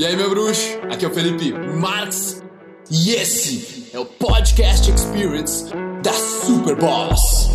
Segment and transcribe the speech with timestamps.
[0.00, 0.80] E aí, meu bruxo?
[0.90, 2.42] Aqui é o Felipe Marx
[2.90, 5.70] e esse é o Podcast Experience
[6.02, 7.50] da Super Boss.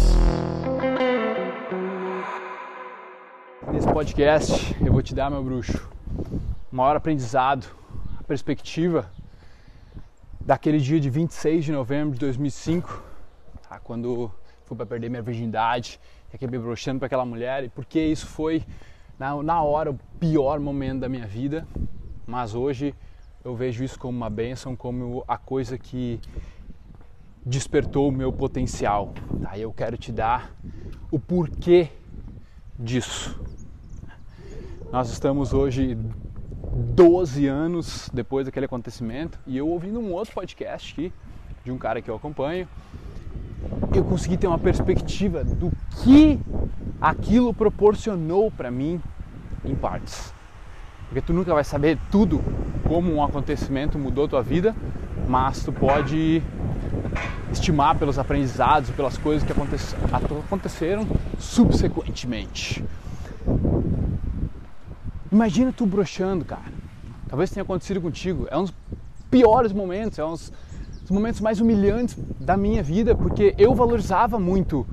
[3.74, 5.90] Nesse podcast eu vou te dar, meu bruxo,
[6.72, 7.66] o maior aprendizado,
[8.20, 9.10] a perspectiva
[10.40, 13.04] daquele dia de 26 de novembro de 2005,
[13.68, 13.80] tá?
[13.80, 14.32] quando
[14.66, 16.00] fui para perder minha virgindade
[16.32, 18.64] acabei broxando para aquela mulher e porque isso foi
[19.18, 21.68] na, na hora o pior momento da minha vida
[22.28, 22.94] mas hoje
[23.44, 26.20] eu vejo isso como uma bênção, como a coisa que
[27.46, 29.14] despertou o meu potencial.
[29.46, 30.52] Aí eu quero te dar
[31.12, 31.90] o porquê
[32.78, 33.40] disso.
[34.92, 35.96] Nós estamos hoje
[36.96, 41.14] 12 anos depois daquele acontecimento e eu ouvindo um outro podcast aqui
[41.64, 42.68] de um cara que eu acompanho,
[43.96, 45.72] eu consegui ter uma perspectiva do
[46.04, 46.40] que
[47.00, 49.02] aquilo proporcionou para mim
[49.64, 50.35] em partes
[51.08, 52.42] porque tu nunca vai saber tudo
[52.84, 54.76] como um acontecimento mudou tua vida,
[55.28, 56.42] mas tu pode
[57.52, 61.08] estimar pelos aprendizados, pelas coisas que aconteceram
[61.40, 62.84] subsequentemente.
[65.32, 66.64] Imagina tu broxando, cara.
[67.28, 68.48] Talvez tenha acontecido contigo.
[68.50, 68.74] É um dos
[69.30, 70.52] piores momentos, é um dos
[71.10, 74.86] momentos mais humilhantes da minha vida, porque eu valorizava muito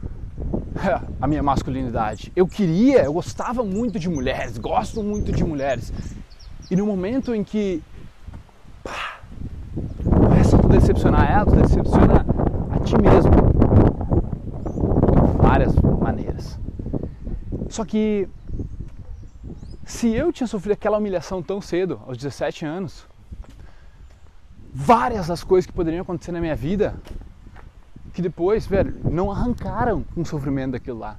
[1.20, 2.32] a minha masculinidade.
[2.34, 5.92] Eu queria, eu gostava muito de mulheres, gosto muito de mulheres.
[6.70, 7.82] E no momento em que
[8.82, 9.20] pá,
[10.04, 12.26] começa a te decepcionar ela, tu decepciona
[12.70, 13.32] a ti mesmo.
[15.12, 16.58] De várias maneiras.
[17.68, 18.28] Só que
[19.84, 23.06] se eu tinha sofrido aquela humilhação tão cedo, aos 17 anos,
[24.72, 26.94] várias das coisas que poderiam acontecer na minha vida
[28.12, 31.16] que depois, velho, não arrancaram um sofrimento daquilo lá.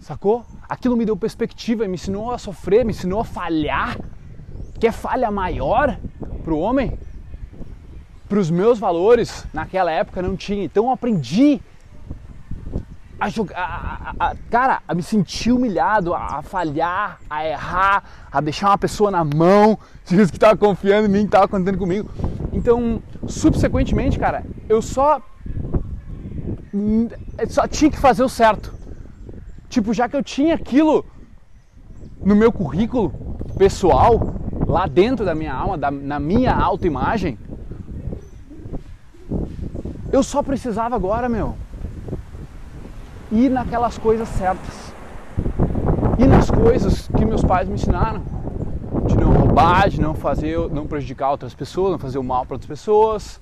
[0.00, 0.44] Sacou?
[0.68, 3.98] Aquilo me deu perspectiva, me ensinou a sofrer, me ensinou a falhar.
[4.78, 5.98] Quer falha maior
[6.44, 6.98] para o homem?
[8.28, 10.64] Para os meus valores, naquela época não tinha.
[10.64, 11.60] Então eu aprendi
[13.20, 18.40] a jogar, a, a, a, cara, a me sentir humilhado, a, falhar, a errar, a
[18.40, 22.08] deixar uma pessoa na mão, se que estava confiando em mim, que estava contando comigo.
[22.52, 25.20] Então, subsequentemente, cara, eu só
[27.48, 28.74] só tinha que fazer o certo.
[29.68, 31.04] Tipo, já que eu tinha aquilo
[32.24, 33.10] no meu currículo
[33.56, 34.34] pessoal,
[34.66, 37.38] lá dentro da minha alma, da, na minha autoimagem,
[40.12, 41.54] eu só precisava agora, meu,
[43.30, 44.92] ir naquelas coisas certas.
[46.18, 48.22] Ir nas coisas que meus pais me ensinaram.
[49.06, 52.54] De não roubar, de não fazer, não prejudicar outras pessoas, não fazer o mal para
[52.54, 53.40] outras pessoas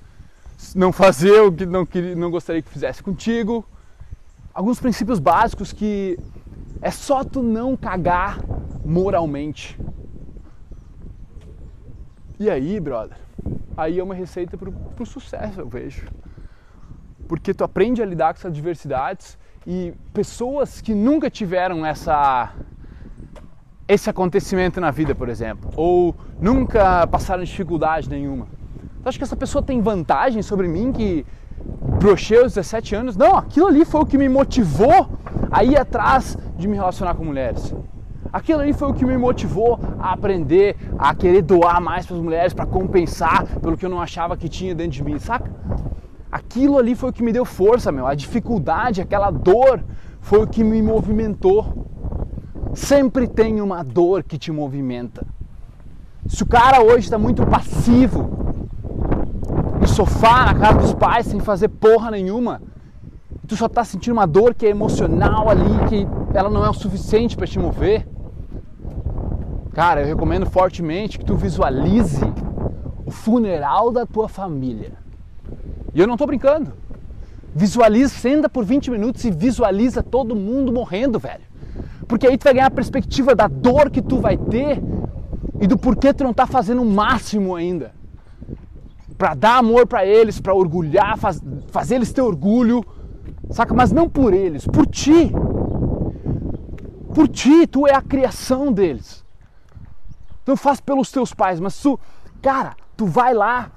[0.75, 3.65] não fazer o que não, queria, não gostaria que fizesse contigo.
[4.53, 6.17] Alguns princípios básicos que
[6.81, 8.39] é só tu não cagar
[8.83, 9.79] moralmente.
[12.39, 13.17] E aí, brother,
[13.75, 16.07] aí é uma receita pro, pro sucesso, eu vejo.
[17.27, 22.53] Porque tu aprende a lidar com essas adversidades e pessoas que nunca tiveram essa
[23.87, 28.56] esse acontecimento na vida, por exemplo, ou nunca passaram dificuldade nenhuma
[29.07, 31.25] Tu acha que essa pessoa tem vantagem sobre mim que
[31.97, 33.15] brochei aos 17 anos?
[33.15, 35.07] Não, aquilo ali foi o que me motivou
[35.49, 37.73] a ir atrás de me relacionar com mulheres.
[38.33, 42.21] Aquilo ali foi o que me motivou a aprender, a querer doar mais para as
[42.21, 45.49] mulheres, para compensar pelo que eu não achava que tinha dentro de mim, saca?
[46.29, 48.05] Aquilo ali foi o que me deu força, meu.
[48.05, 49.85] A dificuldade, aquela dor,
[50.19, 51.87] foi o que me movimentou.
[52.73, 55.25] Sempre tem uma dor que te movimenta.
[56.27, 58.36] Se o cara hoje está muito passivo,
[59.87, 62.61] no sofá, na casa dos pais, sem fazer porra nenhuma.
[63.47, 66.73] Tu só tá sentindo uma dor que é emocional ali, que ela não é o
[66.73, 68.05] suficiente para te mover.
[69.73, 72.21] Cara, eu recomendo fortemente que tu visualize
[73.05, 74.91] o funeral da tua família.
[75.93, 76.73] E eu não tô brincando.
[77.55, 81.45] Visualiza, senta por 20 minutos e visualiza todo mundo morrendo, velho.
[82.07, 84.81] Porque aí tu vai ganhar a perspectiva da dor que tu vai ter
[85.61, 87.96] e do porquê tu não tá fazendo o máximo ainda
[89.17, 92.85] para dar amor para eles, para orgulhar, faz, fazer eles ter orgulho,
[93.49, 93.73] saca?
[93.73, 95.31] Mas não por eles, por ti.
[97.13, 99.25] Por ti, tu é a criação deles.
[100.43, 101.99] Então faz pelos teus pais, mas tu,
[102.41, 103.71] cara, tu vai lá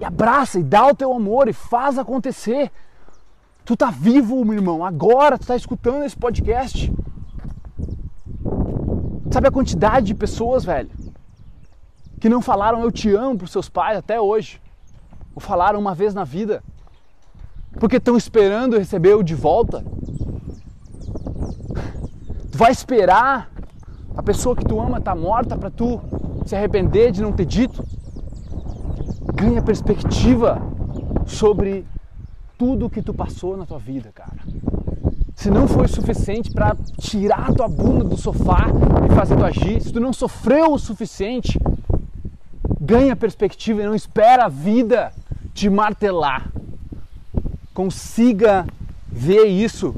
[0.00, 2.72] e abraça e dá o teu amor e faz acontecer.
[3.64, 6.92] Tu tá vivo, meu irmão, agora tu tá escutando esse podcast.
[9.30, 10.88] Sabe a quantidade de pessoas, velho,
[12.20, 14.60] que não falaram eu te amo para os seus pais até hoje,
[15.34, 16.62] ou falaram uma vez na vida,
[17.78, 19.84] porque estão esperando receber o de volta.
[22.50, 23.50] Tu vai esperar
[24.16, 26.00] A pessoa que tu ama tá morta para tu
[26.46, 27.84] se arrepender de não ter dito.
[29.34, 30.58] Ganha perspectiva
[31.26, 31.84] sobre
[32.56, 34.38] tudo que tu passou na tua vida, cara.
[35.34, 38.68] Se não foi suficiente para tirar a tua bunda do sofá
[39.06, 41.60] e fazer tu agir, se tu não sofreu o suficiente,
[42.86, 45.12] ganha perspectiva e não espera a vida
[45.52, 46.48] te martelar.
[47.74, 48.64] Consiga
[49.08, 49.94] ver isso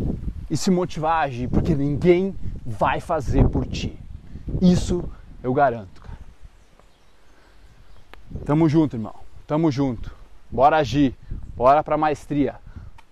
[0.51, 3.99] e se motivar a agir, porque ninguém vai fazer por ti.
[4.63, 5.05] Isso
[5.43, 6.01] eu garanto.
[6.01, 6.19] Cara.
[8.47, 9.15] Tamo junto, irmão.
[9.47, 10.11] Tamo junto.
[10.51, 11.15] Bora agir.
[11.55, 12.57] Bora pra maestria.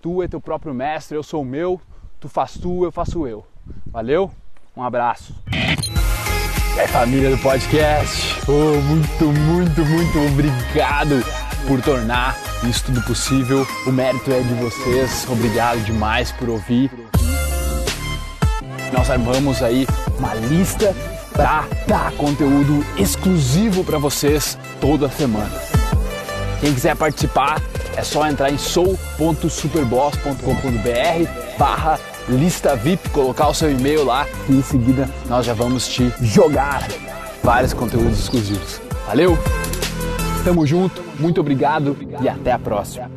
[0.01, 1.79] Tu é teu próprio mestre, eu sou o meu.
[2.19, 3.45] Tu faz tu, eu faço eu.
[3.85, 4.31] Valeu?
[4.75, 5.35] Um abraço.
[6.77, 8.39] Aí, família do podcast.
[8.47, 11.25] Oh, muito, muito, muito obrigado
[11.67, 12.37] por tornar
[12.69, 13.65] isso tudo possível.
[13.87, 15.25] O mérito é de vocês.
[15.27, 16.91] Obrigado demais por ouvir.
[18.93, 19.87] Nós armamos aí
[20.19, 20.95] uma lista
[21.33, 25.51] para dar conteúdo exclusivo para vocês toda semana.
[26.61, 27.59] Quem quiser participar
[27.95, 34.61] é só entrar em sou.superboss.com.br barra lista VIP, colocar o seu e-mail lá e em
[34.61, 36.87] seguida nós já vamos te jogar
[37.43, 38.81] vários conteúdos exclusivos.
[39.05, 39.37] Valeu?
[40.43, 43.09] Tamo junto, muito obrigado e até a próxima.